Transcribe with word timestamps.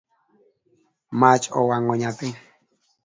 Mach 1.19 1.45
owango 1.59 1.93
nyathi 2.01 2.27